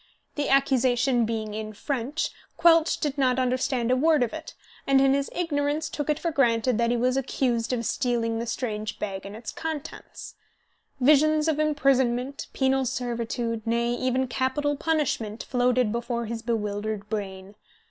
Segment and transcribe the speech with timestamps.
[0.33, 4.55] The accusation being in French, Quelch did not understand a word of it,
[4.87, 8.47] and in his ignorance took it for granted that he was accused of stealing the
[8.47, 10.33] strange bag and its contents.
[10.99, 17.53] Visions of imprisonment, penal servitude, nay, even capital punishment, floated before his bewildered brain.